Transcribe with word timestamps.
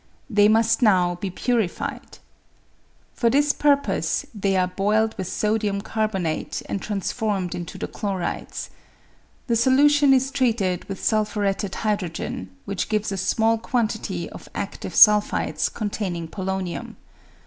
They 0.31 0.47
must 0.47 0.81
now 0.81 1.13
be 1.13 1.29
purified. 1.29 2.17
For 3.13 3.29
this 3.29 3.53
purpose 3.53 4.25
they 4.33 4.55
are 4.55 4.65
boiled 4.65 5.13
with 5.15 5.27
sodium 5.27 5.79
carbonate 5.81 6.63
and 6.67 6.81
transformed 6.81 7.53
into 7.53 7.77
the 7.77 7.85
chlorides. 7.87 8.71
The 9.45 9.55
solution 9.55 10.11
is 10.11 10.31
treated 10.31 10.85
with 10.89 11.03
sulphuretted 11.03 11.75
hydrogen, 11.75 12.49
which 12.65 12.89
gives 12.89 13.11
a 13.11 13.15
small 13.17 13.59
quantity 13.59 14.27
of 14.31 14.49
adive 14.55 14.95
sulphides 14.95 15.69
containing 15.71 16.29
polonium. 16.29 16.95